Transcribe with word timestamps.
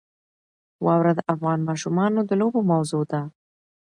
واوره 0.85 1.11
د 1.15 1.19
افغان 1.33 1.59
ماشومانو 1.69 2.19
د 2.25 2.31
لوبو 2.41 2.59
موضوع 2.71 3.03
ده. 3.11 3.21